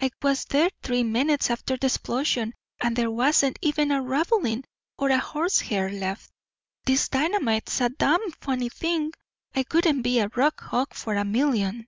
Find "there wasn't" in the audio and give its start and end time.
2.96-3.56